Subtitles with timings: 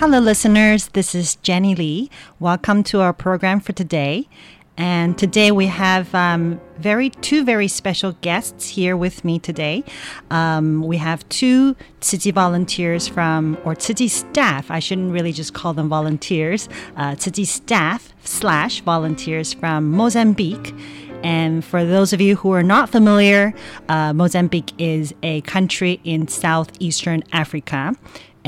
[0.00, 0.90] Hello, listeners.
[0.90, 2.08] This is Jenny Lee.
[2.38, 4.28] Welcome to our program for today.
[4.76, 9.82] And today we have um, very two very special guests here with me today.
[10.30, 14.70] Um, we have two Chi volunteers from, or Chi staff.
[14.70, 16.68] I shouldn't really just call them volunteers.
[16.96, 20.76] Uh, staff slash volunteers from Mozambique.
[21.24, 23.52] And for those of you who are not familiar,
[23.88, 27.96] uh, Mozambique is a country in southeastern Africa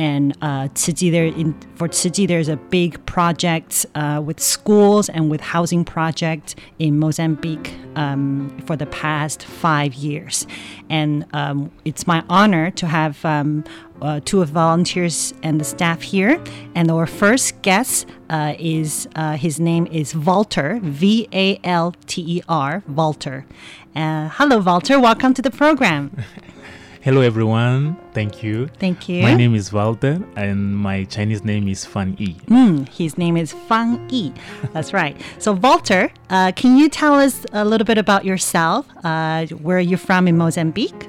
[0.01, 5.43] and uh, there in, for Chi, there's a big project uh, with schools and with
[5.43, 10.47] housing project in Mozambique um, for the past five years.
[10.89, 13.63] And um, it's my honor to have um,
[14.01, 16.43] uh, two of volunteers and the staff here.
[16.75, 22.39] And our first guest uh, is uh, his name is Walter, V A L T
[22.39, 23.45] E R, Walter.
[23.95, 24.99] Uh, hello, Walter.
[24.99, 26.25] Welcome to the program.
[27.03, 27.97] Hello, everyone.
[28.13, 28.69] Thank you.
[28.79, 29.23] Thank you.
[29.23, 32.35] My name is Walter, and my Chinese name is Fang Yi.
[32.49, 34.35] Mm, his name is Fang Yi.
[34.75, 35.17] That's right.
[35.39, 38.87] So, Walter, uh, can you tell us a little bit about yourself?
[39.03, 41.09] Uh, where are you from in Mozambique?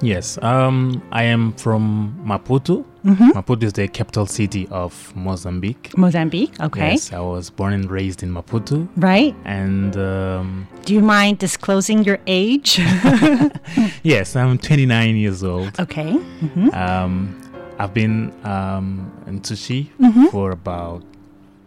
[0.00, 2.86] Yes, um, I am from Maputo.
[3.08, 3.30] Mm-hmm.
[3.30, 5.96] Maputo is the capital city of Mozambique.
[5.96, 6.90] Mozambique, okay.
[6.92, 8.86] Yes, I was born and raised in Maputo.
[8.96, 9.34] Right.
[9.46, 12.78] And um, do you mind disclosing your age?
[14.02, 15.80] yes, I'm 29 years old.
[15.80, 16.12] Okay.
[16.12, 16.68] Mm-hmm.
[16.74, 17.40] Um,
[17.78, 20.26] I've been um, in Tzu Chi mm-hmm.
[20.26, 21.02] for about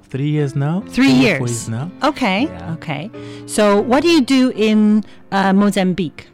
[0.04, 0.82] three years now.
[0.90, 1.40] Three years.
[1.40, 1.90] years now.
[2.04, 2.44] Okay.
[2.44, 2.74] Yeah.
[2.74, 3.10] Okay.
[3.48, 6.28] So, what do you do in uh, Mozambique?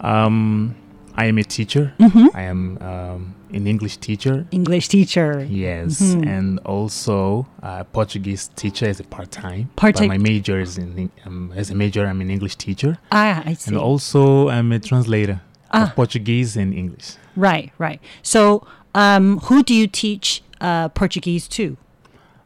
[0.00, 0.74] Um,
[1.14, 1.94] I am a teacher.
[2.00, 2.26] Mm-hmm.
[2.34, 4.46] I am um, an English teacher.
[4.50, 5.46] English teacher.
[5.48, 6.28] Yes, mm-hmm.
[6.28, 9.70] and also a Portuguese teacher as a part time.
[9.76, 10.08] Part time.
[10.08, 12.06] My major is in um, as a major.
[12.06, 12.98] I'm an English teacher.
[13.12, 13.70] Ah, I see.
[13.70, 15.84] And also I'm a translator ah.
[15.84, 17.16] of Portuguese and English.
[17.36, 18.00] Right, right.
[18.22, 21.76] So, um, who do you teach uh, Portuguese to?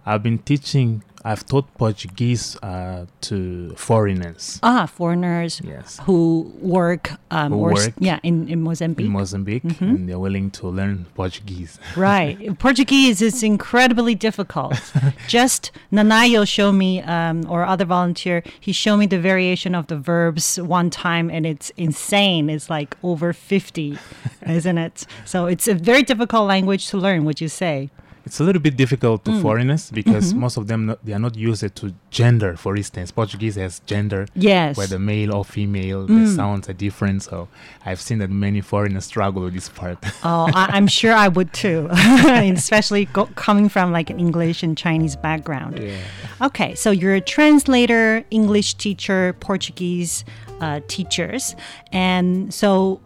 [0.06, 4.60] I've been teaching I've taught Portuguese uh, to foreigners.
[4.62, 5.60] Ah, foreigners.
[5.64, 5.98] Yes.
[6.04, 9.06] Who work, um, who or work yeah, in, in Mozambique.
[9.06, 9.84] In Mozambique, mm-hmm.
[9.84, 11.78] and they're willing to learn Portuguese.
[11.96, 12.56] right.
[12.58, 14.80] Portuguese is incredibly difficult.
[15.28, 19.96] Just Nanayo showed me, um, or other volunteer, he showed me the variation of the
[19.96, 22.48] verbs one time, and it's insane.
[22.48, 23.98] It's like over 50,
[24.46, 25.06] isn't it?
[25.24, 27.90] So it's a very difficult language to learn, would you say?
[28.28, 29.40] It's a little bit difficult to mm.
[29.40, 30.40] foreigners because mm-hmm.
[30.40, 32.56] most of them not, they are not used to gender.
[32.56, 36.26] For instance, Portuguese has gender, yes, whether male or female, mm.
[36.26, 37.22] the sounds are different.
[37.22, 37.48] So
[37.86, 39.98] I've seen that many foreigners struggle with this part.
[40.24, 44.76] oh, I, am sure I would too, especially go, coming from like an English and
[44.76, 45.78] Chinese background.
[45.78, 45.96] Yeah.
[46.42, 50.24] Okay, so you're a translator, English teacher, Portuguese
[50.60, 51.56] uh, teachers,
[51.92, 53.00] and so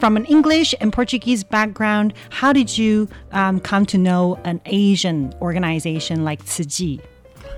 [0.00, 5.32] from an English and Portuguese background, how did you um, come to know an Asian
[5.42, 6.98] organization like Chi?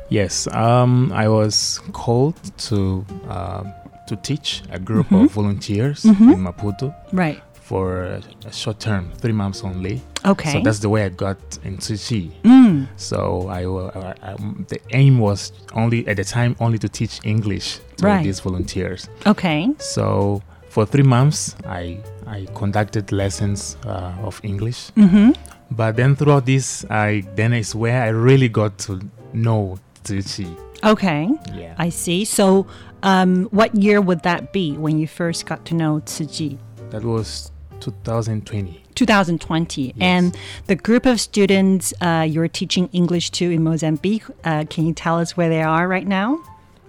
[0.09, 2.37] Yes, um, I was called
[2.69, 3.63] to uh,
[4.09, 5.25] to teach a group mm-hmm.
[5.25, 6.31] of volunteers mm-hmm.
[6.33, 6.95] in Maputo.
[7.13, 7.41] Right.
[7.55, 10.03] For a, a, short term, three months only.
[10.27, 10.53] Okay.
[10.53, 12.29] So that's the way I got into Chi.
[12.43, 12.89] Mm.
[12.97, 14.35] So I, I, I,
[14.69, 18.23] the aim was only at the time only to teach English to right.
[18.23, 19.09] these volunteers.
[19.27, 19.71] Okay.
[19.79, 20.43] So
[20.73, 24.91] for three months, I I conducted lessons uh, of English.
[24.97, 25.33] Mm-hmm.
[25.71, 29.01] But then throughout this, I then is where I really got to
[29.35, 30.47] know Chi.
[30.83, 31.29] Okay.
[31.55, 31.75] Yeah.
[31.79, 32.25] I see.
[32.25, 32.67] So,
[33.03, 36.57] um, what year would that be when you first got to know Chi?
[36.91, 38.83] That was 2020.
[38.95, 39.95] 2020.
[40.01, 40.37] And
[40.67, 45.19] the group of students uh, you're teaching English to in Mozambique, uh, can you tell
[45.19, 46.43] us where they are right now?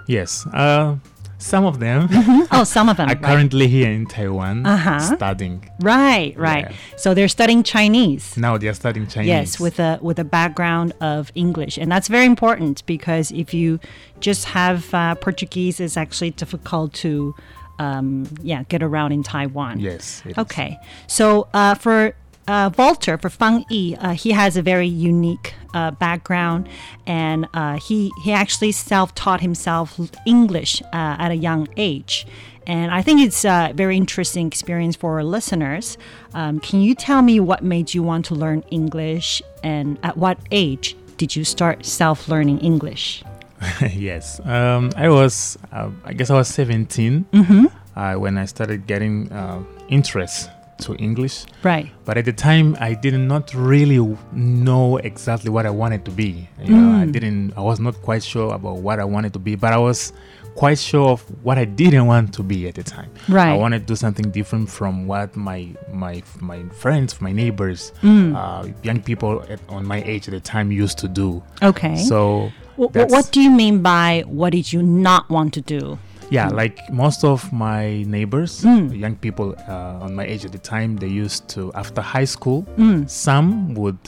[0.07, 0.45] Yes.
[0.47, 0.95] Uh,
[1.43, 2.07] some of them.
[2.51, 3.09] Oh, some of them.
[3.09, 3.21] are right.
[3.31, 4.99] currently here in Taiwan Uh-huh.
[4.99, 5.69] studying.
[5.81, 6.65] Right, right.
[6.69, 6.75] Yeah.
[6.97, 8.37] So they're studying Chinese.
[8.37, 9.27] Now they are studying Chinese.
[9.27, 13.79] Yes, with a with a background of English, and that's very important because if you
[14.19, 17.35] just have uh, Portuguese, it's actually difficult to,
[17.79, 19.79] um, yeah, get around in Taiwan.
[19.79, 20.23] Yes.
[20.37, 22.13] Okay, so uh, for
[22.47, 26.67] uh, Walter, for Fang Yi, uh, he has a very unique uh, background,
[27.07, 32.27] and uh, he he actually self-taught himself English uh, at a young age,
[32.67, 35.97] and I think it's a very interesting experience for our listeners.
[36.33, 40.37] Um, can you tell me what made you want to learn English, and at what
[40.51, 43.23] age did you start self-learning English?
[43.93, 44.41] yes.
[44.45, 47.65] Um, I was, uh, I guess I was 17 Mm-hmm.
[47.95, 50.49] uh, when I started getting uh, interest
[50.79, 51.45] to English.
[51.63, 51.91] Right.
[52.05, 53.99] But at the time, I did not really
[54.33, 56.47] know exactly what I wanted to be.
[56.63, 57.11] You know, I Mm.
[57.11, 57.53] didn't.
[57.57, 60.13] I was not quite sure about what I wanted to be, but I was
[60.55, 63.09] quite sure of what I didn't want to be at the time.
[63.27, 63.49] Right.
[63.53, 68.35] I wanted to do something different from what my my my friends, my neighbors, Mm.
[68.35, 71.41] uh, young people at, on my age at the time used to do.
[71.63, 71.95] Okay.
[71.95, 75.97] So wh- what do you mean by what did you not want to do?
[76.33, 78.89] Yeah, like most of my neighbors, Mm.
[78.97, 82.65] young people uh, on my age at the time, they used to, after high school,
[82.77, 83.07] Mm.
[83.07, 83.99] some would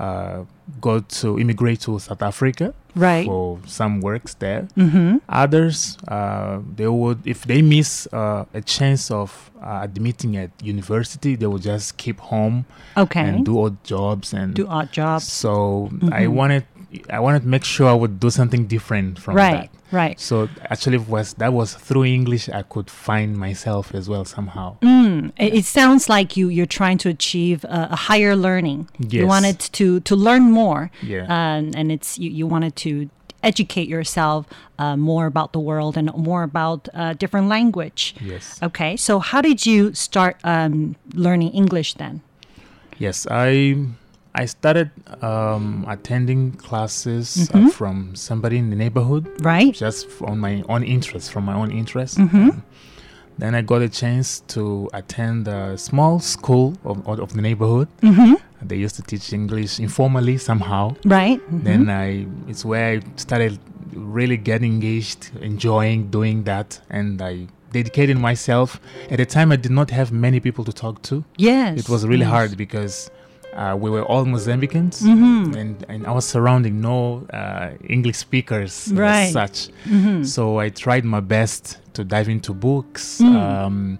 [0.00, 0.44] uh,
[0.80, 3.26] go to immigrate to South Africa Right.
[3.26, 4.62] for some works there.
[4.76, 5.16] Mm-hmm.
[5.28, 11.36] Others, uh, they would, if they miss uh, a chance of uh, admitting at university,
[11.36, 12.64] they would just keep home
[12.96, 13.20] Okay.
[13.28, 15.24] and do odd jobs and do odd jobs.
[15.26, 16.32] So I Mhm.
[16.38, 16.64] wanted,
[17.10, 19.52] I wanted to make sure I would do something different from that.
[19.52, 20.20] Right, right.
[20.20, 24.78] So actually, it was that was through English I could find myself as well somehow.
[24.80, 28.88] Mm, it, it sounds like you you're trying to achieve a, a higher learning.
[28.98, 30.90] You wanted to to learn more.
[31.02, 31.24] Yeah.
[31.24, 33.10] Um, and it's you, you wanted to
[33.42, 34.46] educate yourself
[34.78, 38.14] uh, more about the world and more about uh, different language.
[38.20, 38.58] Yes.
[38.62, 38.96] Okay.
[38.96, 42.22] So how did you start um, learning English then?
[42.98, 43.76] Yes, I
[44.34, 44.90] I started
[45.22, 47.70] um, attending classes uh, Mhm.
[47.72, 49.74] from somebody in the neighborhood, Right.
[49.74, 52.18] Just on my own interest, from my own interest.
[52.18, 52.34] Mhm.
[52.50, 52.62] Um,
[53.38, 57.88] then I got a chance to attend a small school of, of the neighborhood.
[58.02, 58.36] Mhm.
[58.62, 60.94] They used to teach English informally somehow.
[61.04, 61.40] Right.
[61.50, 61.90] Then Mhm.
[62.04, 63.58] I it's where I started
[63.94, 68.80] really getting engaged, enjoying doing that, and I dedicated myself.
[69.10, 71.24] At the time, I did not have many people to talk to.
[71.36, 72.30] Yes, it was really yes.
[72.36, 73.10] hard because
[73.60, 75.56] uh, we were all Mozambicans, Mhm.
[75.60, 79.26] and and I was surrounding no uh, English speakers Right.
[79.26, 79.58] as such.
[79.96, 80.24] Mhm.
[80.34, 81.62] So I tried my best
[81.96, 83.20] to dive into books.
[83.20, 83.34] Mm.
[83.36, 83.98] Um,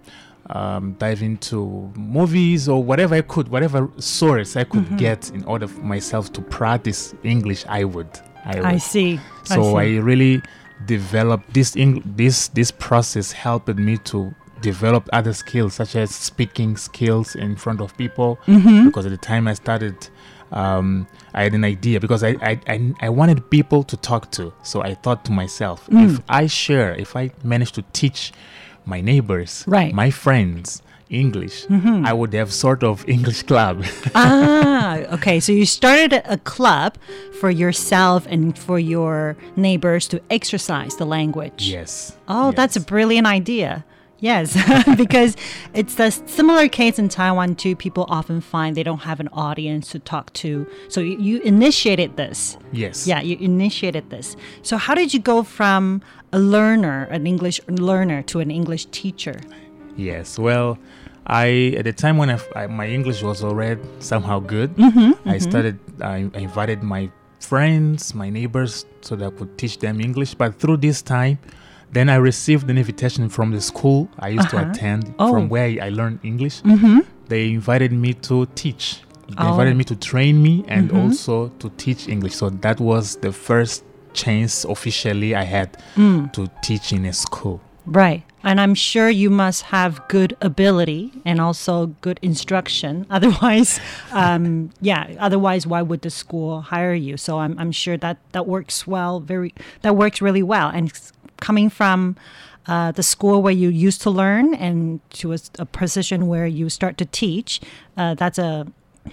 [0.51, 1.59] um, dive into
[1.95, 4.99] movies or whatever I could, whatever source I could Mhm.
[4.99, 8.09] get in order for myself to practice English, I would.
[8.47, 9.21] I, I see.
[9.45, 9.99] So I, see.
[10.11, 10.41] really
[10.87, 11.77] developed this.
[11.77, 17.57] Eng- this this process helped me to develop other skills such as speaking skills in
[17.57, 18.39] front of people.
[18.47, 18.87] Mhm.
[18.87, 20.09] Because at the time I started,
[20.53, 24.53] um, I had an idea because I, I, I, I wanted people to talk to.
[24.63, 26.05] So I thought to myself, Mm.
[26.15, 28.33] if I share, if I manage to teach
[28.87, 29.93] my neighbors, Right.
[29.95, 32.07] my friends, English, Mhm.
[32.07, 33.85] I would have sort of English club.
[34.15, 35.41] ah, okay.
[35.41, 36.93] So you started a a club
[37.41, 41.61] for yourself and for your neighbors to exercise the language.
[41.77, 42.17] yes.
[42.29, 43.85] Oh, that's a brilliant idea.
[44.21, 44.57] Yes,
[44.97, 45.37] because
[45.75, 47.77] it's the similar case in Taiwan too.
[47.77, 50.67] People often find they don't have an audience to talk to.
[50.89, 52.59] So you, you initiated this.
[52.73, 53.07] Yes.
[53.07, 54.37] Yeah, you initiated this.
[54.63, 59.39] So how did you go from a learner, an English learner, to an English teacher?
[59.97, 60.37] Yes.
[60.39, 60.79] Well,
[61.27, 65.37] I at the time when I, I- my English was already somehow good, Mhm, I
[65.37, 65.43] mhm.
[65.43, 65.79] started.
[66.03, 70.35] I, I invited my friends, my neighbors, so that I could teach them English.
[70.35, 71.39] But through this time,
[71.93, 74.65] then I received an invitation from the school I used Uh-huh.
[74.65, 75.33] to attend, Oh.
[75.33, 76.63] from where I learned English.
[76.63, 77.05] Mhm.
[77.29, 79.03] They invited me to teach.
[79.29, 79.51] They Oh.
[79.51, 80.99] invited me to train me and Mhm.
[81.03, 82.35] also to teach English.
[82.37, 86.33] So that was the first chance officially I had Mm.
[86.33, 87.61] to teach in a school.
[87.87, 88.23] Right.
[88.45, 93.05] And I'm sure you must have good ability and also good instruction.
[93.11, 93.81] Otherwise,
[94.13, 97.17] um, yeah, otherwise, why would the school hire you?
[97.17, 99.53] So I'm, I'm sure that that works well, very,
[99.83, 100.69] that works really well.
[100.69, 100.93] And
[101.41, 102.17] coming from
[102.67, 106.69] uh, the school where you used to learn and to a, a position where you
[106.69, 107.61] start to teach,
[107.97, 108.67] uh, that's a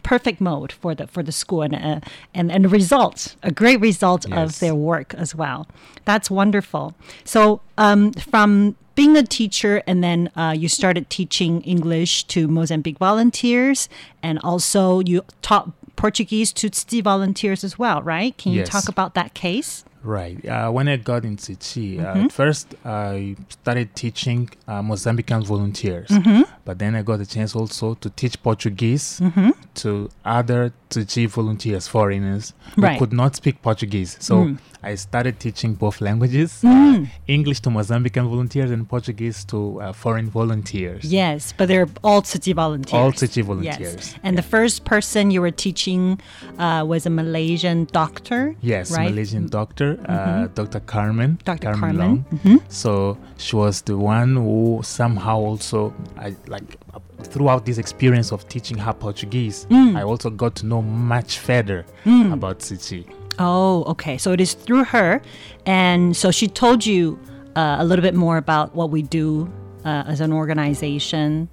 [0.03, 1.99] perfect mode for the for the school and uh,
[2.33, 4.37] and and the results a great result Yes.
[4.55, 5.67] of their work as well.
[6.03, 6.93] That's wonderful.
[7.23, 12.97] So um, from being a teacher and then uh, you started teaching English to Mozambique
[12.99, 13.87] volunteers
[14.21, 16.69] and also you taught Portuguese to
[17.01, 18.37] volunteers as well, right?
[18.37, 18.69] Can you Yes.
[18.69, 19.85] talk about that case?
[20.05, 20.37] Right.
[20.45, 22.25] Uh, when I got into Chi, uh, Mhm.
[22.25, 26.43] at first I started teaching uh, Mozambican volunteers, Mhm.
[26.63, 29.53] but then I got a chance also to teach Portuguese Mhm.
[29.81, 30.71] to other
[31.03, 32.93] Tzu Chi volunteers, foreigners Right.
[32.93, 34.17] who could not speak Portuguese.
[34.19, 34.57] So Mm.
[34.83, 37.03] I started teaching both languages: Mm.
[37.03, 41.03] uh, English to Mozambican volunteers and Portuguese to uh, foreign volunteers.
[41.03, 42.93] Yes, but they're all Tzu Chi volunteers.
[43.01, 43.45] All Yes.
[43.51, 44.15] volunteers.
[44.23, 46.19] And the first person you were teaching
[46.59, 48.55] uh, was a Malaysian doctor.
[48.61, 49.09] Yes, right?
[49.09, 50.13] Malaysian doctor, uh,
[50.45, 50.53] Mhm.
[50.55, 50.79] Dr.
[50.85, 51.39] Carmen.
[51.43, 51.71] Dr.
[51.71, 51.79] Long.
[51.81, 52.25] Carmen.
[52.43, 52.59] Mhm.
[52.69, 56.77] So she was the one who somehow also, I like
[57.25, 59.95] throughout this experience of teaching her Portuguese, Mm.
[59.97, 62.33] I also got to know much further Mm.
[62.33, 63.05] about Tzu Chi.
[63.39, 64.17] Oh, okay.
[64.17, 65.21] So it is through her.
[65.65, 67.19] And so she told you
[67.55, 69.49] uh, a little bit more about what we do
[69.85, 71.49] uh, as an organization.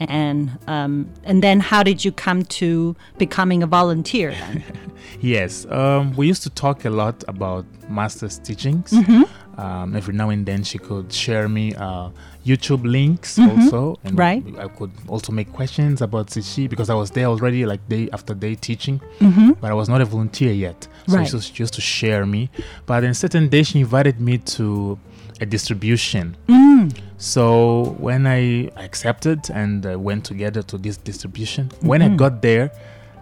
[0.00, 4.62] And um, and then how did you come to becoming a volunteer then?
[5.20, 8.90] Yes, um, we used to talk a lot about master's teachings.
[8.90, 9.28] Mhm.
[9.56, 12.08] Um, every now and then, she could share me uh,
[12.44, 13.48] YouTube links Mhm.
[13.50, 14.42] also, and Right.
[14.58, 18.08] I could also make questions about Tzu Chi because I was there already, like day
[18.12, 19.56] after day teaching, Mhm.
[19.60, 20.88] but I was not a volunteer yet.
[21.06, 21.28] So Right.
[21.28, 22.50] she was just to share me.
[22.86, 24.98] But then certain day, she invited me to
[25.40, 26.36] a distribution.
[26.48, 26.94] Mm.
[27.18, 32.16] So when I accepted and uh, went together to this distribution, when I Mhm.
[32.16, 32.70] got there,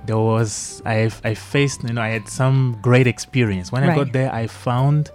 [0.06, 3.70] there was I I faced you know I had some great experience.
[3.72, 5.10] When I got there, I found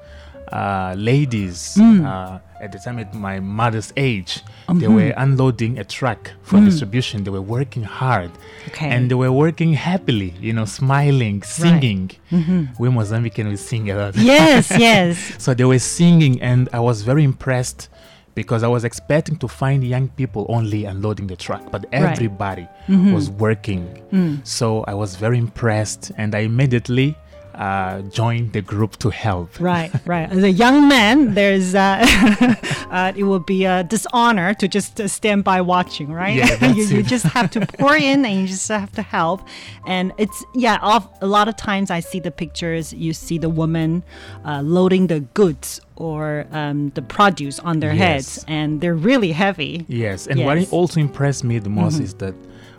[0.51, 2.05] uh, ladies Mm.
[2.05, 4.43] uh, at the time at my mother's age.
[4.67, 4.95] They Mhm.
[4.95, 6.65] were unloading a truck for Mm.
[6.65, 7.23] distribution.
[7.23, 8.31] They were working hard,
[8.69, 8.89] Okay.
[8.89, 10.33] and they were working happily.
[10.41, 12.11] You know, smiling, singing.
[12.31, 12.69] Mhm.
[12.79, 14.15] We Mozambican we sing a lot.
[14.15, 15.33] Yes, yes.
[15.37, 17.89] So they were singing, and I was very impressed
[18.35, 22.03] because I was expecting to find young people only unloading the truck, but Right.
[22.11, 23.13] everybody Mhm.
[23.13, 23.87] was working.
[24.13, 24.39] Mm.
[24.43, 27.15] So I was very impressed, and I immediately
[27.57, 29.59] uh, joined the group to help.
[29.59, 30.29] Right, right.
[30.31, 32.05] As a young man, there's uh,
[32.91, 36.35] uh, it would be a dishonor to just uh, stand by watching, right?
[36.37, 39.41] Yeah, you, you just have to pour in and you just have to help.
[39.87, 42.93] And it's yeah, off, a lot of times I see the pictures.
[42.93, 44.03] You see the woman
[44.45, 47.97] uh, loading the goods or um, the produce on their Yes.
[48.35, 49.83] heads, and they're really heavy.
[49.87, 52.03] Yes, and what also impressed me the most Mhm.
[52.03, 52.35] is that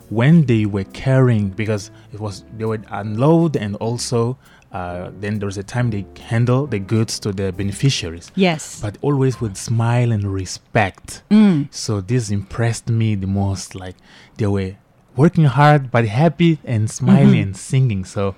[0.09, 4.37] when they were carrying, because it was they would unload and also
[4.71, 8.31] uh, then there's a time they handle the goods to the beneficiaries.
[8.35, 8.79] Yes.
[8.81, 11.23] but always with smile and respect.
[11.31, 11.67] Mm.
[11.71, 13.73] So this impressed me the most.
[13.75, 13.95] Like
[14.37, 14.75] they were
[15.15, 17.43] working hard but happy and smiling Mhm.
[17.43, 18.05] and singing.
[18.05, 18.35] So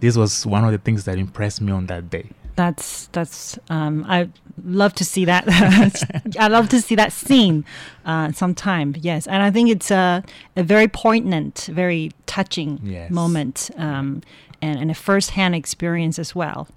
[0.00, 2.26] this was one of the things that impressed me on that day.
[2.54, 4.28] That's that's um, I
[4.64, 5.44] love to see that.
[6.38, 7.64] I love to see that scene
[8.04, 8.94] uh, sometime.
[9.00, 10.22] Yes, and I think it's a
[10.56, 13.10] a very poignant, very touching Yes.
[13.10, 14.20] moment, um,
[14.62, 16.68] and and a first-hand experience as well.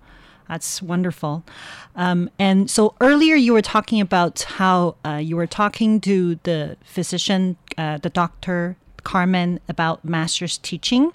[0.48, 1.44] That's wonderful.
[1.96, 6.78] Um, and so earlier you were talking about how uh, you were talking to the
[6.84, 11.12] physician, uh, the doctor Carmen, about master's teaching.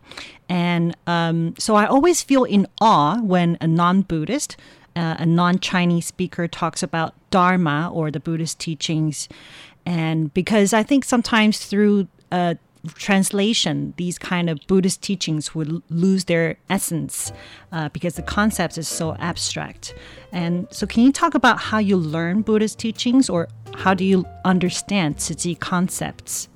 [0.49, 4.57] And um, so I always feel in awe when a non Buddhist,
[4.97, 9.29] uh, a non Chinese speaker talks about Dharma or the Buddhist teachings.
[9.85, 12.55] And because I think sometimes through uh,
[12.95, 17.33] translation, these kind of Buddhist teachings would lose their essence
[17.73, 19.95] uh, because the concept is so abstract.
[20.33, 24.25] And so, can you talk about how you learn Buddhist teachings or how do you
[24.45, 26.49] understand Tzu concepts?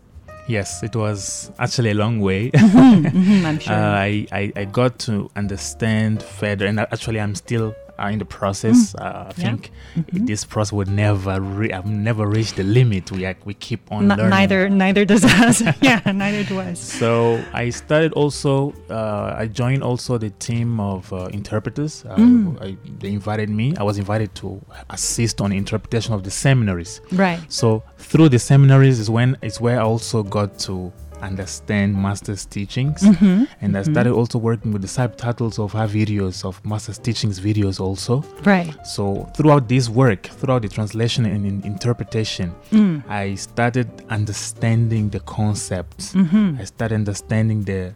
[0.47, 2.51] Yes, it was actually a long way.
[2.51, 3.75] Mhm, mhm, I'm sure.
[3.75, 8.25] Uh, I, I, I got to understand further, and actually, I'm still uh, in the
[8.25, 8.93] process.
[8.93, 9.01] Mm.
[9.01, 9.33] Uh, I Yeah.
[9.45, 10.27] think Mhm.
[10.27, 13.11] this process would never, re- I've never reached the limit.
[13.13, 14.31] We are, we keep on N- learning.
[14.31, 15.63] neither, neither does us.
[15.81, 16.79] yeah, neither do us.
[16.81, 18.73] So I started also.
[18.91, 22.05] Uh, I joined also the team of uh, interpreters.
[22.09, 22.63] Uh, Mm.
[22.63, 23.75] I, they invited me.
[23.77, 24.61] I was invited to
[24.91, 27.01] assist on interpretation of the seminaries.
[27.13, 27.41] Right.
[27.49, 30.93] So through the seminaries is when is where I also got to
[31.23, 33.91] understand master's teachings, Mhm, and I mhm.
[33.93, 38.25] started also working with the subtitles of her videos of master's teachings videos also.
[38.45, 38.75] Right.
[38.87, 43.03] So throughout this work, throughout the translation and in interpretation, Mm.
[43.09, 46.15] I started understanding the concepts.
[46.15, 46.61] Mhm.
[46.61, 47.95] I started understanding the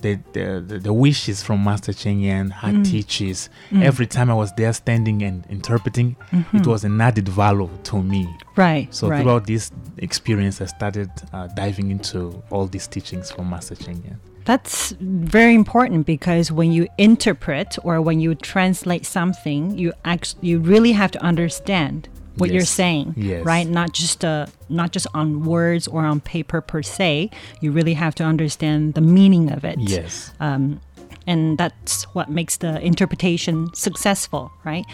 [0.00, 2.84] the, the, the, wishes from Master Cheng Yen, her Mm.
[2.88, 3.50] teaches.
[3.72, 3.82] Mm.
[3.82, 6.66] Every time I was there standing and interpreting, it Mhm.
[6.68, 8.28] was an added value to me.
[8.54, 9.20] Right, So right.
[9.22, 14.20] throughout this experience, I started uh, diving into all these teachings from Master Cheng Yen.
[14.44, 20.58] That's very important because when you interpret or when you translate something, you actually you
[20.58, 23.44] really have to understand what you're saying, Yes.
[23.44, 23.66] right?
[23.66, 27.30] Not just uh, not just on words or on paper per se.
[27.60, 29.78] You really have to understand the meaning of it.
[29.80, 30.32] Yes.
[30.40, 30.80] Um,
[31.26, 34.84] and that's what makes the interpretation successful, right?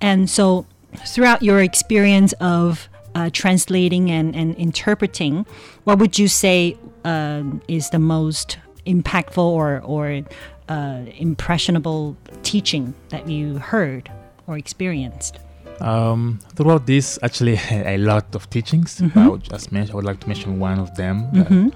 [0.00, 0.66] And so,
[1.06, 5.46] throughout your experience of uh, translating and, and interpreting,
[5.84, 10.22] what would you say um is the most impactful or, or
[10.68, 14.10] uh, impressionable teaching that you heard
[14.46, 15.38] or experienced?
[15.80, 19.00] Um, throughout this, actually, a lot of teachings.
[19.00, 19.16] Mhm.
[19.16, 19.92] I would just mention.
[19.92, 21.72] I would like to mention one of them, that- Mhm.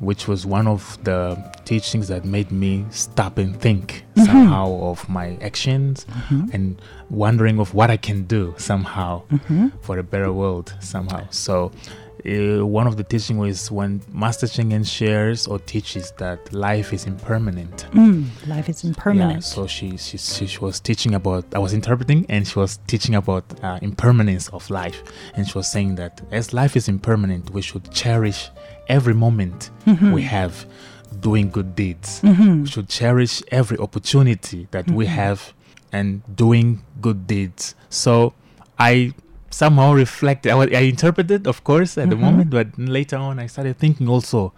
[0.00, 4.26] which was one of the teachings that made me stop and think Mhm.
[4.26, 6.54] somehow of my actions Mhm.
[6.54, 6.66] and
[7.12, 9.70] wondering of what I can do somehow Mhm.
[9.82, 11.22] for a better world somehow.
[11.30, 11.70] So.
[12.24, 16.92] Uh, one of the teaching was when Master Cheng Yen shares or teaches that life
[16.92, 17.86] is impermanent.
[17.92, 19.42] Mm, life is impermanent.
[19.42, 23.16] Yeah, so she, she she was teaching about I was interpreting and she was teaching
[23.16, 25.02] about uh, impermanence of life
[25.34, 28.50] and she was saying that as life is impermanent we should cherish
[28.88, 30.12] every moment Mhm.
[30.12, 30.54] we have
[31.20, 32.20] doing good deeds.
[32.22, 32.62] Mhm.
[32.62, 35.08] We should cherish every opportunity that we Mhm.
[35.22, 35.38] have
[35.92, 37.74] and doing good deeds.
[37.90, 38.32] So
[38.78, 39.12] I
[39.50, 42.20] somehow reflected I, I interpreted of course at the Mhm.
[42.20, 44.54] moment but later on I started thinking also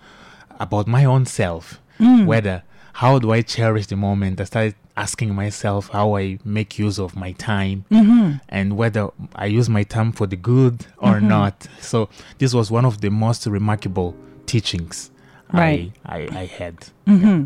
[0.61, 2.27] about my own self Mm.
[2.27, 2.63] whether
[2.95, 4.41] how do I cherish the moment?
[4.41, 8.41] I started asking myself how I make use of my time Mhm.
[8.49, 11.23] and whether I use my time for the good or Mhm.
[11.29, 11.67] not.
[11.81, 14.15] So this was one of the most remarkable
[14.47, 15.11] teachings
[15.53, 15.91] Right.
[16.07, 16.77] I, I, I had.
[17.07, 17.45] hmm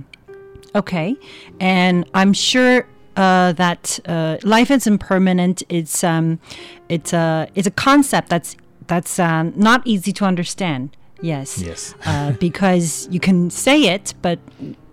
[0.75, 1.17] Okay,
[1.61, 2.87] and I'm sure
[3.19, 5.63] uh, that uh, life is impermanent.
[5.69, 6.39] It's um,
[6.89, 8.57] it's a it's a concept that's
[8.87, 10.97] that's um, not easy to understand.
[11.21, 11.61] Yes.
[11.61, 11.95] Yes.
[12.07, 14.39] uh, because you can say it, but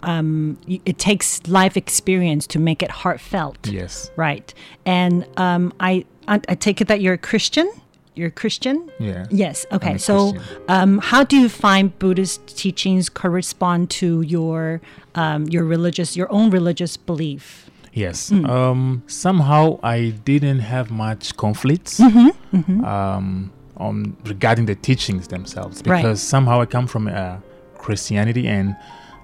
[0.01, 3.67] um, it takes life experience to make it heartfelt.
[3.67, 4.09] Yes.
[4.15, 4.53] Right.
[4.85, 7.71] And um, I, I take it that you're a Christian.
[8.15, 8.89] You're a Christian.
[8.99, 9.25] Yeah.
[9.29, 9.65] Yes.
[9.71, 9.97] Okay.
[9.97, 10.33] So,
[10.67, 14.81] um, how do you find Buddhist teachings correspond to your
[15.15, 17.64] um, your religious your own religious belief?
[17.95, 18.29] Yes.
[18.29, 18.47] Mm.
[18.49, 22.83] Um, somehow I didn't have much conflicts Mhm, mhm.
[22.85, 26.01] Um, on regarding the teachings themselves Right.
[26.03, 27.37] because somehow I come from uh,
[27.77, 28.75] Christianity and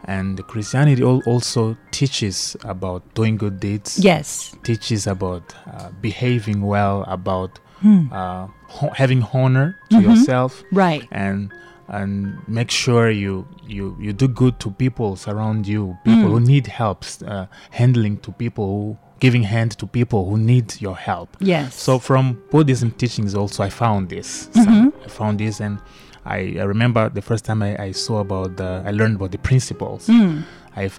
[0.05, 3.99] and Christianity al- also teaches about doing good deeds.
[3.99, 4.55] Yes.
[4.63, 8.07] Teaches about uh, behaving well, about Hmm.
[8.11, 10.03] uh, ho- having honor to Mhm.
[10.07, 11.03] yourself, Right.
[11.11, 11.51] and
[11.91, 16.31] and make sure you you you do good to people around you, people Mm.
[16.31, 20.95] who need help, uh, handling to people who giving hand to people who need your
[20.97, 21.29] help.
[21.39, 21.75] Yes.
[21.75, 24.49] So from Buddhism teachings also I found this.
[24.53, 24.63] Mhm.
[24.63, 25.77] Some- I found this and
[26.25, 29.37] I, I remember the first time I, I saw about the I learned about the
[29.37, 30.07] principles.
[30.07, 30.43] Mm.
[30.75, 30.89] I,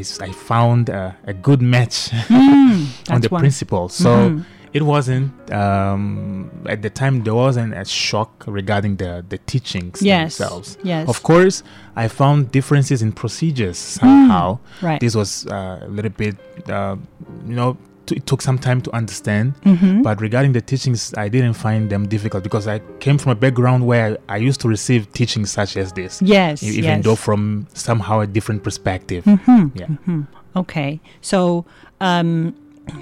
[0.00, 3.40] s- I found a, a good match Mm, on the one.
[3.40, 3.94] principles.
[3.94, 4.44] So Mhm.
[4.74, 10.36] It wasn't um, at the time there wasn't a shock regarding the, the teachings Yes,
[10.38, 10.76] themselves.
[10.82, 11.08] yes.
[11.08, 11.62] Of course,
[11.96, 14.58] I found differences in procedures somehow.
[14.80, 15.00] Mm, right.
[15.00, 16.36] This was uh, a little bit,
[16.68, 16.96] uh,
[17.46, 19.54] you know, t- it took some time to understand.
[19.64, 20.02] mm-hmm.
[20.02, 23.86] But regarding the teachings, I didn't find them difficult because I came from a background
[23.86, 26.20] where I, I used to receive teachings such as this.
[26.20, 27.04] Yes, Even yes.
[27.04, 29.22] though from somehow a different perspective.
[29.24, 29.86] mm-hmm, Yeah.
[29.86, 30.26] mhm.
[30.56, 31.00] Okay.
[31.20, 31.64] So
[32.00, 32.54] um,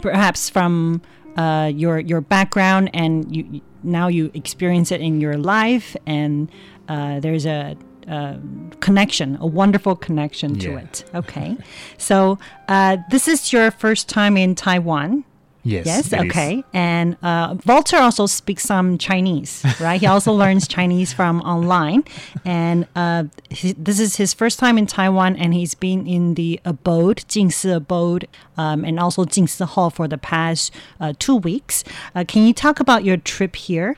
[0.03, 1.01] perhaps from
[1.37, 6.51] uh, your your background and you now you experience it in your life, and
[6.89, 7.77] uh, there's a,
[8.09, 8.37] uh
[8.81, 10.79] connection, a wonderful connection to Yeah.
[10.81, 11.05] it.
[11.15, 11.57] Okay.
[11.99, 15.25] so uh, this is your first time in Taiwan.
[15.65, 15.87] Yes.
[15.87, 16.13] Yes.
[16.13, 16.31] it is.
[16.31, 16.65] Okay.
[16.73, 20.01] And uh, Walter also speaks some Chinese, right?
[20.01, 22.03] He also learns Chinese from online,
[22.45, 26.59] and uh, he, this is his first time in Taiwan, and he's been in the
[26.65, 31.37] abode, Jing Si abode, um, and also Jing Si Hall for the past uh, two
[31.37, 31.85] weeks.
[32.15, 33.97] Uh, can you talk about your trip here?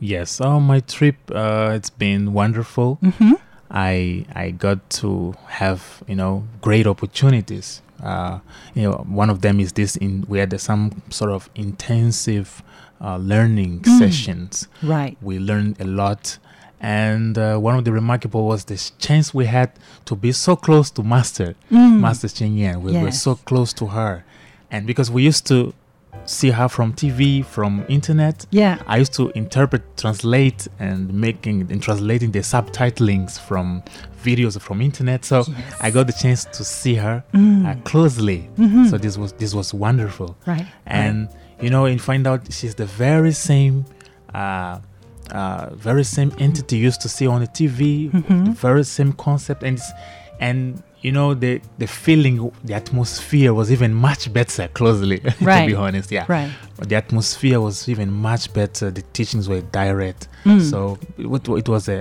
[0.00, 0.40] Yes.
[0.40, 1.16] Oh, my trip.
[1.30, 2.98] Uh, it's been wonderful.
[3.02, 3.34] Mhm.
[3.70, 7.82] I I got to have you know great opportunities.
[8.02, 8.38] Uh,
[8.74, 9.96] you know, one of them is this.
[9.96, 12.62] In we had some sort of intensive
[13.00, 13.98] uh, learning Mm.
[13.98, 14.68] sessions.
[14.82, 15.16] Right.
[15.22, 16.38] We learned a lot.
[16.80, 19.70] And uh, one of the remarkable was this chance we had
[20.04, 22.00] to be so close to Master, Mm.
[22.00, 22.82] Master Cheng Yen.
[22.82, 24.24] We were so close to her,
[24.70, 25.72] and because we used to
[26.26, 28.46] see her from TV, from internet.
[28.50, 28.78] Yeah.
[28.86, 33.82] I used to interpret, translate, and making and translating the subtitlings from
[34.24, 35.24] videos from internet.
[35.24, 35.76] So Yes.
[35.80, 37.66] I got the chance to see her Mm.
[37.66, 38.48] uh, closely.
[38.56, 38.88] Mhm.
[38.90, 40.36] So this was this was wonderful.
[40.46, 41.28] Right, And
[41.60, 43.84] you know, and find out she's the very same.
[44.34, 44.78] Uh,
[45.30, 48.44] uh, very same entity used to see on the TV, Mhm.
[48.46, 49.78] the very same concept, and
[50.40, 55.18] and you know the the feeling, the atmosphere was even much better closely.
[55.64, 56.50] to be honest, yeah, Right.
[56.88, 58.90] The atmosphere was even much better.
[58.90, 60.60] The teachings were direct, Mm.
[60.70, 61.98] so it, it was a,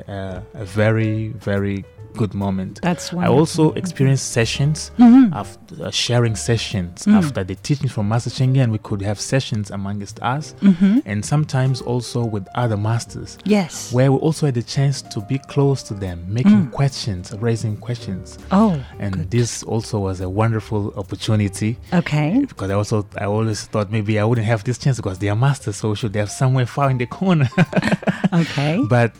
[0.56, 2.80] a a very very good moment.
[2.82, 5.34] That's why I also experienced sessions Mhm.
[5.34, 7.16] after uh, sharing sessions Mm.
[7.18, 8.72] after the teachings from Master Cheng Yen.
[8.72, 11.02] We could have sessions amongst us, Mhm.
[11.06, 13.38] and sometimes also with other masters.
[13.46, 13.92] Yes.
[13.94, 16.72] where we also had the chance to be close to them, making Mm.
[16.72, 18.38] questions, raising questions.
[18.52, 21.78] Oh, and this also was a wonderful opportunity.
[21.94, 22.46] Okay.
[22.48, 25.36] Because I also I always thought maybe I wouldn't have this chance because they are
[25.36, 27.50] masters, so should they have somewhere far in the corner.
[28.34, 28.82] Okay.
[28.90, 29.12] But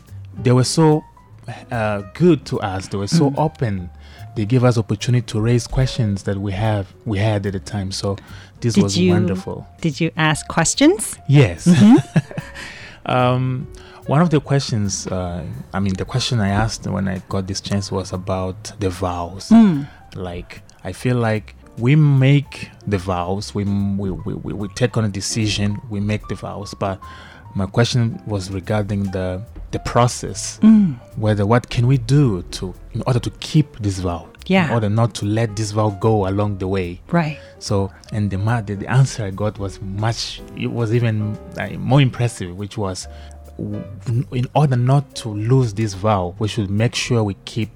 [0.42, 1.04] they were so
[1.70, 2.88] uh, good to us.
[2.88, 3.38] They were so Mm.
[3.38, 3.90] open.
[4.36, 7.92] They gave us opportunity to raise questions that we have we had at the time.
[7.92, 8.16] So
[8.60, 9.66] this Did was you, wonderful.
[9.80, 11.16] Did you ask questions?
[11.28, 11.66] Yes.
[11.66, 11.96] Mhm.
[13.06, 13.66] um,
[14.06, 17.60] one of the questions, uh, I mean, the question I asked when I got this
[17.60, 19.48] chance was about the vows.
[19.50, 19.86] Mm.
[20.14, 25.04] Like, I feel like we make the vows, we, we, we, we, we take on
[25.04, 27.00] a decision, we make the vows, but
[27.54, 29.42] my question was regarding the
[29.74, 30.94] the process Mm.
[31.24, 32.64] whether what can we do to
[32.96, 34.66] in order to keep this vow Yeah.
[34.68, 37.38] in order not to let this vow go along the way Right.
[37.58, 41.14] so, and the, ma- the, the answer I got was much, it was even
[41.58, 43.08] uh, more impressive, which was
[44.32, 47.70] in order not to lose this vow, we should make sure we keep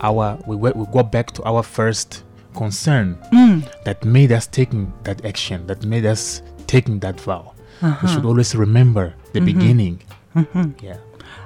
[0.00, 3.62] our, we, we we go back to our first concern Mm.
[3.84, 7.52] that made us taking that action, that made us taking that vow.
[7.82, 7.98] Uh-huh.
[8.02, 9.44] We should always remember the Mhm.
[9.50, 9.96] beginning.
[10.34, 10.82] Mhm.
[10.82, 10.96] Yeah.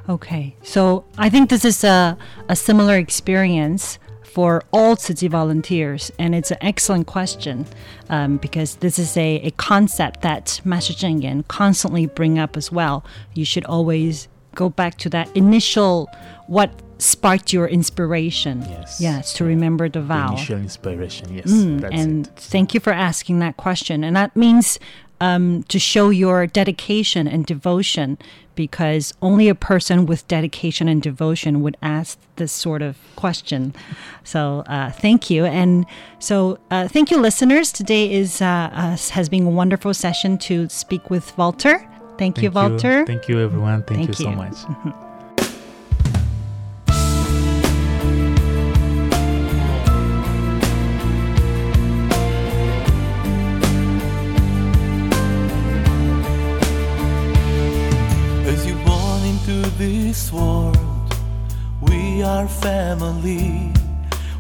[0.09, 2.17] Okay, so I think this is a,
[2.49, 7.67] a similar experience for all Tzu Chi volunteers, and it's an excellent question
[8.11, 12.71] um, because this is a, a concept that Master Cheng Yen constantly bring up as
[12.71, 13.05] well.
[13.35, 16.09] You should always go back to that initial
[16.47, 18.63] what sparked your inspiration.
[18.63, 19.01] Yes.
[19.01, 20.29] Yes, to remember the The vow.
[20.33, 21.47] initial inspiration, yes.
[21.51, 24.05] Mm, and thank you for asking that question.
[24.05, 24.79] And that means
[25.21, 28.19] um, to show your dedication and devotion,
[28.55, 33.75] because only a person with dedication and devotion would ask this sort of question.
[34.25, 35.45] So uh, thank you.
[35.45, 35.87] And
[36.19, 37.73] so uh, thank you, listeners.
[37.73, 41.87] Today is uh, uh, has been a wonderful session to speak with Walter.
[42.19, 43.05] Thank, you, Walter.
[43.05, 43.83] Thank you, everyone.
[43.83, 45.03] Thank, Thank you so much.
[60.17, 60.79] This world,
[61.83, 63.71] we are family.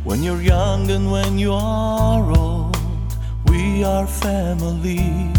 [0.04, 3.12] When you're young and when you are old,
[3.50, 5.30] we are family.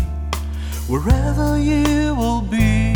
[0.88, 2.93] Wherever you will be,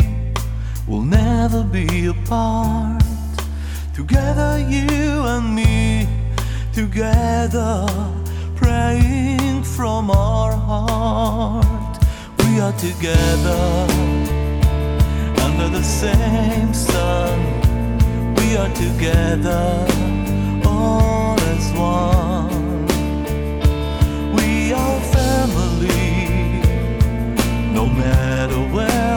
[0.86, 3.02] we'll never be apart.
[3.92, 5.02] Together, you
[5.34, 6.06] and me,
[6.72, 7.74] together,
[8.54, 11.98] praying from our heart.
[12.38, 14.21] We are together
[15.62, 17.38] under the same sun.
[18.36, 19.86] We are together,
[20.64, 22.86] all as one.
[24.34, 26.62] We are family,
[27.72, 29.11] no matter where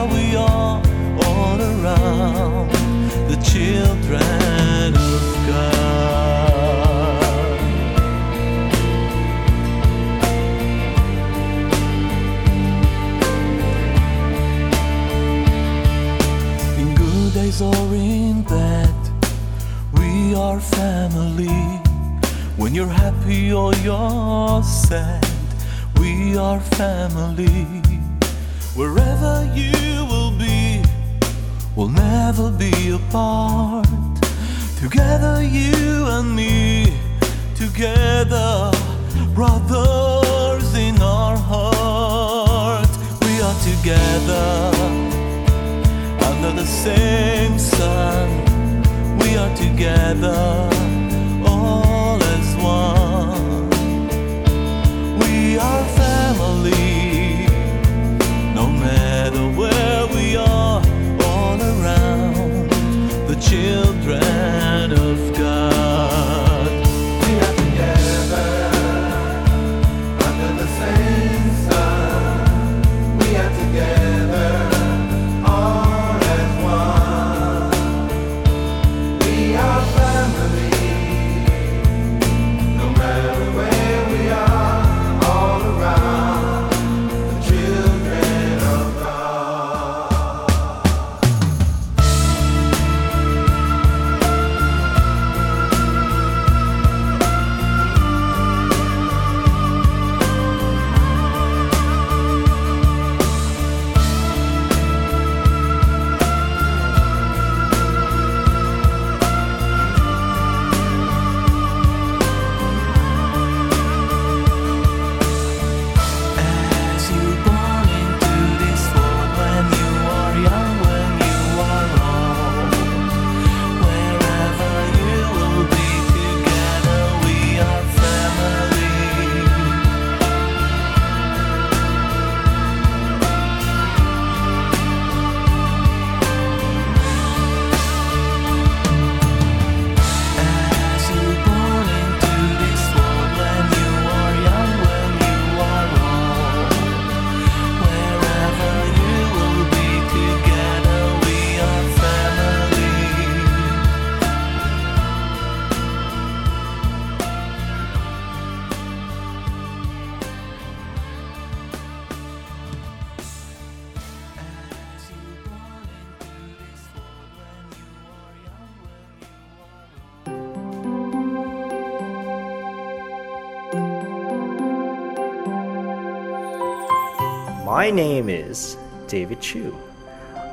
[177.76, 179.76] My name is David Chu.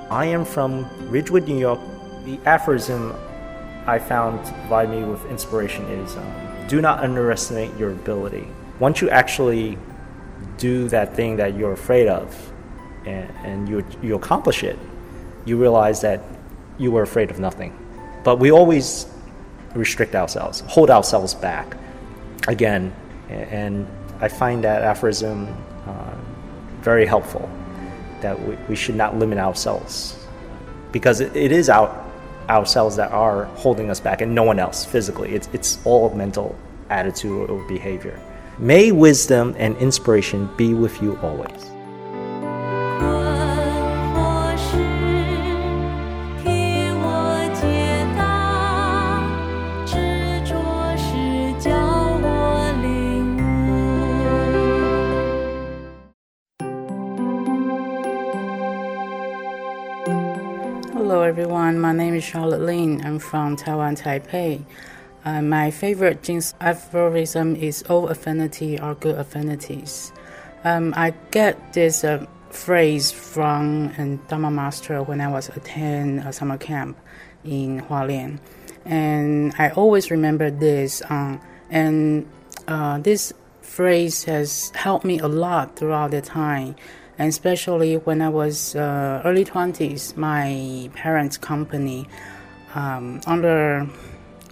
[0.10, 1.80] I am from Ridgewood, New York.
[2.26, 3.16] The aphorism
[3.88, 8.46] I found provide me with inspiration is um, do not underestimate your ability.
[8.78, 9.78] Once you actually
[10.58, 12.52] do that thing that you're afraid of
[13.06, 14.78] and, and you, you accomplish it,
[15.46, 16.20] you realize that
[16.78, 17.72] you were afraid of nothing.
[18.26, 19.06] But we always
[19.76, 21.78] restrict ourselves, hold ourselves back.
[22.50, 22.94] Again,
[23.30, 23.88] and
[24.20, 25.48] I find that aphorism
[26.84, 27.50] very helpful.
[28.22, 30.18] That we, we, should not limit ourselves
[30.94, 31.90] because it, it is our
[32.50, 35.34] ourselves that are holding us back, and no one else physically.
[35.34, 36.56] It's it's all mental
[36.90, 38.20] attitude or behavior.
[38.60, 41.73] May wisdom and inspiration be with you always.
[62.34, 63.00] Charlotte Lin.
[63.06, 64.66] I'm from Taiwan, Taipei.
[65.24, 70.12] Uh, my favorite Jing Si aphorism is all affinity are good affinities.
[70.64, 76.34] Um, I get this uh, phrase from a Dharma master when I was attending a
[76.34, 76.98] summer camp
[77.46, 78.40] in Hualien.
[78.84, 81.04] And I always remember this.
[81.12, 82.28] Um, and
[82.68, 86.78] uh, this phrase has helped me a lot throughout the time
[87.18, 92.08] and especially when I was uh, early 20s, my parents' company
[92.76, 93.88] um, under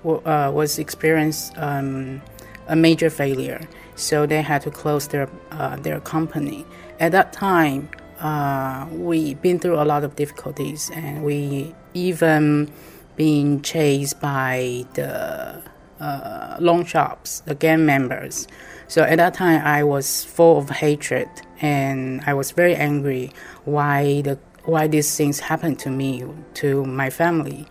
[0.06, 2.22] uh, was experienced um,
[2.68, 6.66] a major failure, so they had to close their uh, their company.
[7.00, 12.72] At that time, uh, we been through a lot of difficulties, and we even
[13.16, 15.62] been chased by the
[16.02, 18.48] uh, loan shops, the gang members.
[18.88, 21.30] So at that time, I was full of hatred
[21.62, 23.32] and I was very angry
[23.66, 26.24] why the why these things happened to me
[26.56, 27.66] to my family.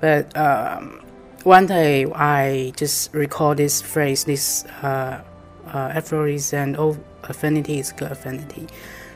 [0.00, 1.00] But um,
[1.44, 5.22] one day I just recall this phrase, this uh,
[5.72, 6.00] uh,
[6.78, 8.66] "All affinity is good affinity."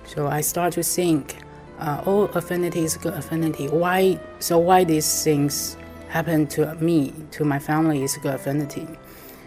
[0.07, 1.37] So I start to think,
[1.79, 4.19] uh, "All affinity is good affinity." Why?
[4.39, 5.77] So why these things
[6.13, 8.87] happen to me, to my family, is good affinity.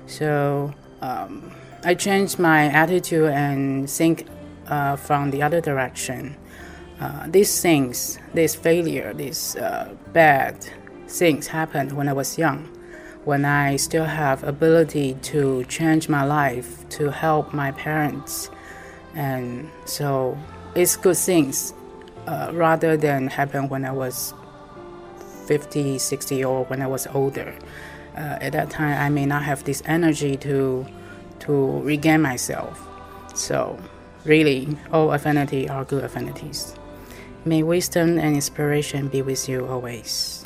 [0.08, 1.51] So um,
[1.84, 4.25] I changed my attitude and think
[4.67, 6.36] uh, from the other direction.
[6.99, 10.56] Uh, these things, this failure, these uh, bad
[11.08, 12.67] things happened when I was young,
[13.25, 18.49] when I still have ability to change my life, to help my parents,
[19.13, 20.36] and so
[20.73, 21.73] it's good things
[22.25, 24.34] uh, rather than happen when I was
[25.47, 27.53] 50, 60, or when I was older.
[28.15, 30.86] Uh, at that time, I may not have this energy to
[31.39, 32.81] to regain myself.
[33.36, 33.77] So
[34.25, 36.73] Really, all affinity are good affinities.
[37.45, 40.44] May wisdom and inspiration be with you always.